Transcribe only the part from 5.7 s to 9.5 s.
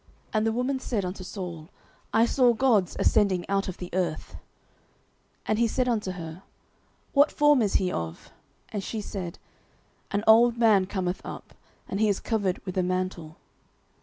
unto her, What form is he of? And she said,